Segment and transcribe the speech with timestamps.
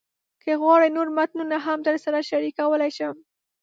[0.43, 3.15] که غواړئ، نور متنونه هم درسره شریکولی شم.